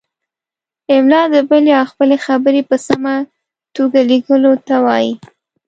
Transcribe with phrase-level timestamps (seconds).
[0.95, 3.15] املاء د بل یا خپلې خبرې په سمه
[3.75, 5.11] توګه لیکلو ته وايي.